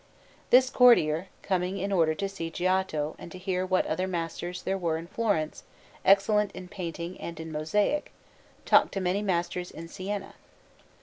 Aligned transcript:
This 0.49 0.71
courtier, 0.71 1.27
coming 1.43 1.77
in 1.77 1.91
order 1.91 2.15
to 2.15 2.27
see 2.27 2.49
Giotto 2.49 3.15
and 3.19 3.31
to 3.31 3.37
hear 3.37 3.67
what 3.67 3.85
other 3.85 4.07
masters 4.07 4.63
there 4.63 4.75
were 4.75 4.97
in 4.97 5.05
Florence 5.05 5.61
excellent 6.03 6.51
in 6.53 6.67
painting 6.69 7.21
and 7.21 7.39
in 7.39 7.51
mosaic, 7.51 8.11
talked 8.65 8.93
to 8.93 8.99
many 8.99 9.21
masters 9.21 9.69
in 9.69 9.87
Siena. 9.87 10.33